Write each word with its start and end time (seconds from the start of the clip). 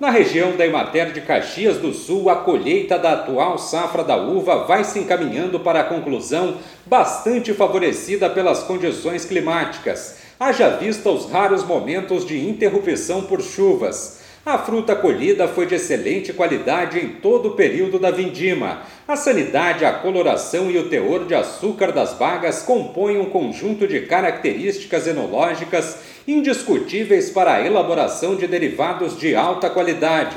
Na 0.00 0.10
região 0.10 0.56
da 0.56 0.64
Emater 0.64 1.12
de 1.12 1.20
Caxias 1.22 1.78
do 1.78 1.92
Sul, 1.92 2.30
a 2.30 2.36
colheita 2.36 2.96
da 2.96 3.14
atual 3.14 3.58
safra 3.58 4.04
da 4.04 4.16
uva 4.16 4.64
vai 4.64 4.84
se 4.84 5.00
encaminhando 5.00 5.58
para 5.58 5.80
a 5.80 5.84
conclusão, 5.84 6.58
bastante 6.86 7.52
favorecida 7.52 8.30
pelas 8.30 8.62
condições 8.62 9.24
climáticas. 9.24 10.18
Haja 10.38 10.68
vista 10.68 11.10
os 11.10 11.28
raros 11.28 11.64
momentos 11.64 12.24
de 12.24 12.38
interrupção 12.48 13.22
por 13.22 13.42
chuvas. 13.42 14.20
A 14.46 14.56
fruta 14.56 14.94
colhida 14.94 15.48
foi 15.48 15.66
de 15.66 15.74
excelente 15.74 16.32
qualidade 16.32 17.00
em 17.00 17.08
todo 17.14 17.48
o 17.48 17.54
período 17.56 17.98
da 17.98 18.12
vindima. 18.12 18.82
A 19.06 19.16
sanidade, 19.16 19.84
a 19.84 19.92
coloração 19.92 20.70
e 20.70 20.78
o 20.78 20.88
teor 20.88 21.26
de 21.26 21.34
açúcar 21.34 21.90
das 21.90 22.14
bagas 22.14 22.62
compõem 22.62 23.18
um 23.18 23.26
conjunto 23.26 23.86
de 23.88 24.02
características 24.02 25.08
enológicas 25.08 25.98
indiscutíveis 26.28 27.30
para 27.30 27.54
a 27.54 27.66
elaboração 27.66 28.36
de 28.36 28.46
derivados 28.46 29.18
de 29.18 29.34
alta 29.34 29.70
qualidade. 29.70 30.36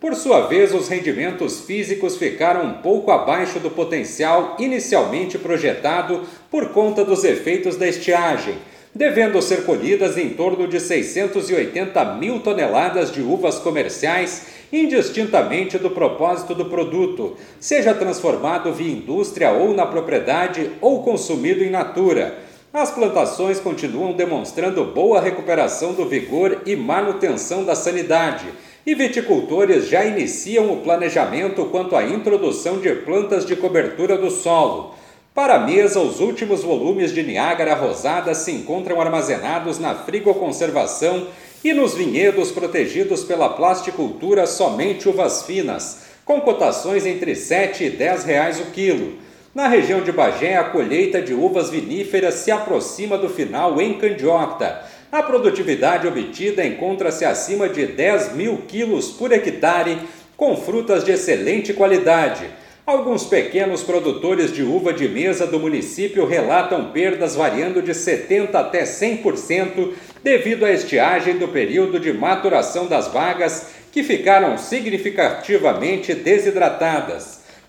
Por 0.00 0.14
sua 0.14 0.46
vez, 0.46 0.72
os 0.72 0.88
rendimentos 0.88 1.62
físicos 1.62 2.16
ficaram 2.16 2.64
um 2.64 2.74
pouco 2.74 3.10
abaixo 3.10 3.58
do 3.58 3.68
potencial 3.68 4.56
inicialmente 4.60 5.36
projetado 5.38 6.22
por 6.48 6.68
conta 6.68 7.04
dos 7.04 7.24
efeitos 7.24 7.76
da 7.76 7.88
estiagem 7.88 8.54
devendo 8.94 9.40
ser 9.40 9.64
colhidas 9.64 10.18
em 10.18 10.30
torno 10.30 10.68
de 10.68 10.78
680 10.78 12.04
mil 12.16 12.40
toneladas 12.40 13.10
de 13.10 13.22
uvas 13.22 13.58
comerciais, 13.58 14.46
indistintamente 14.72 15.78
do 15.78 15.90
propósito 15.90 16.54
do 16.54 16.66
produto, 16.66 17.36
seja 17.58 17.94
transformado 17.94 18.72
via 18.72 18.92
indústria 18.92 19.50
ou 19.50 19.74
na 19.74 19.86
propriedade 19.86 20.70
ou 20.80 21.02
consumido 21.02 21.64
em 21.64 21.70
natura. 21.70 22.41
As 22.72 22.90
plantações 22.90 23.60
continuam 23.60 24.14
demonstrando 24.14 24.82
boa 24.82 25.20
recuperação 25.20 25.92
do 25.92 26.08
vigor 26.08 26.62
e 26.64 26.74
manutenção 26.74 27.64
da 27.64 27.74
sanidade, 27.74 28.46
e 28.86 28.94
viticultores 28.94 29.88
já 29.88 30.02
iniciam 30.06 30.72
o 30.72 30.78
planejamento 30.78 31.66
quanto 31.66 31.94
à 31.94 32.02
introdução 32.02 32.80
de 32.80 32.90
plantas 32.94 33.44
de 33.44 33.54
cobertura 33.54 34.16
do 34.16 34.30
solo. 34.30 34.94
Para 35.34 35.56
a 35.56 35.58
mesa, 35.58 36.00
os 36.00 36.18
últimos 36.18 36.62
volumes 36.62 37.12
de 37.12 37.22
Niágara 37.22 37.74
Rosada 37.74 38.34
se 38.34 38.50
encontram 38.50 38.98
armazenados 39.02 39.78
na 39.78 39.94
frigoconservação 39.94 41.26
e 41.62 41.74
nos 41.74 41.92
vinhedos 41.92 42.50
protegidos 42.50 43.22
pela 43.22 43.50
plasticultura 43.50 44.46
somente 44.46 45.10
uvas 45.10 45.42
finas, 45.42 46.04
com 46.24 46.40
cotações 46.40 47.04
entre 47.04 47.34
7 47.34 47.84
e 47.84 47.90
10 47.90 48.24
reais 48.24 48.60
o 48.60 48.70
quilo. 48.70 49.18
Na 49.54 49.68
região 49.68 50.00
de 50.00 50.10
Bagé, 50.10 50.56
a 50.56 50.64
colheita 50.64 51.20
de 51.20 51.34
uvas 51.34 51.68
viníferas 51.68 52.36
se 52.36 52.50
aproxima 52.50 53.18
do 53.18 53.28
final 53.28 53.78
em 53.82 53.98
Candiota. 53.98 54.80
A 55.12 55.22
produtividade 55.22 56.06
obtida 56.06 56.64
encontra-se 56.64 57.22
acima 57.26 57.68
de 57.68 57.84
10 57.84 58.32
mil 58.32 58.62
quilos 58.66 59.10
por 59.10 59.30
hectare, 59.30 59.98
com 60.38 60.56
frutas 60.56 61.04
de 61.04 61.12
excelente 61.12 61.74
qualidade. 61.74 62.46
Alguns 62.86 63.24
pequenos 63.24 63.82
produtores 63.82 64.50
de 64.50 64.62
uva 64.62 64.90
de 64.90 65.06
mesa 65.06 65.46
do 65.46 65.60
município 65.60 66.24
relatam 66.24 66.90
perdas 66.90 67.36
variando 67.36 67.82
de 67.82 67.92
70% 67.92 68.54
até 68.54 68.84
100% 68.84 69.92
devido 70.24 70.64
à 70.64 70.72
estiagem 70.72 71.36
do 71.36 71.48
período 71.48 72.00
de 72.00 72.10
maturação 72.10 72.86
das 72.86 73.08
vagas, 73.08 73.66
que 73.92 74.02
ficaram 74.02 74.56
significativamente 74.56 76.14
desidratadas. 76.14 77.41